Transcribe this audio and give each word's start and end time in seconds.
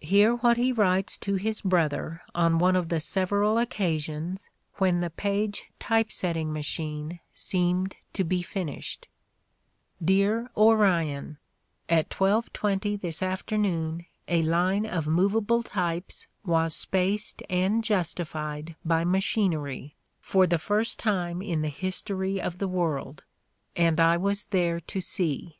Hear 0.00 0.36
what 0.36 0.58
he 0.58 0.70
writes 0.70 1.18
to 1.18 1.34
his 1.34 1.60
brother 1.60 2.22
on 2.36 2.60
one 2.60 2.76
of 2.76 2.88
the 2.88 3.00
several 3.00 3.58
occasions 3.58 4.48
when 4.76 5.00
the 5.00 5.10
Paige 5.10 5.64
Typesetting 5.80 6.52
Machine 6.52 7.18
seemed 7.34 7.96
to 8.12 8.22
be 8.22 8.42
finished: 8.42 9.08
"Dear 10.00 10.48
Orion— 10.56 11.36
At 11.98 12.10
12:20 12.10 13.00
this 13.00 13.24
afternoon 13.24 14.06
a 14.28 14.42
line 14.42 14.86
of 14.86 15.08
movable 15.08 15.64
types 15.64 16.28
was 16.44 16.76
spaced 16.76 17.42
and 17.50 17.82
justified 17.82 18.76
by 18.84 19.02
machinery, 19.02 19.96
for 20.20 20.46
the 20.46 20.58
first 20.58 21.00
time 21.00 21.42
in 21.42 21.62
the 21.62 21.68
history 21.68 22.40
of 22.40 22.58
the 22.58 22.68
world: 22.68 23.24
and 23.74 23.98
I 23.98 24.16
was 24.16 24.44
there 24.44 24.78
to 24.78 25.00
see. 25.00 25.58